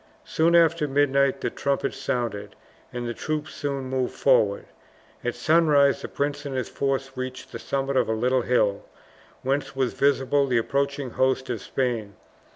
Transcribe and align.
Soon 0.25 0.55
after 0.55 0.87
midnight 0.87 1.41
the 1.41 1.51
trumpets 1.51 1.95
sounded, 1.95 2.55
and 2.91 3.07
the 3.07 3.13
troops 3.13 3.53
soon 3.53 3.83
moved 3.83 4.15
forward. 4.15 4.65
At 5.23 5.35
sunrise 5.35 6.01
the 6.01 6.07
prince 6.07 6.43
and 6.43 6.55
his 6.55 6.69
forces 6.69 7.15
reached 7.15 7.51
the 7.51 7.59
summit 7.59 7.95
of 7.95 8.09
a 8.09 8.13
little 8.13 8.41
hill, 8.41 8.83
whence 9.43 9.75
was 9.75 9.93
visible 9.93 10.47
the 10.47 10.57
approaching 10.57 11.11
host 11.11 11.51
of 11.51 11.61
Spain. 11.61 12.15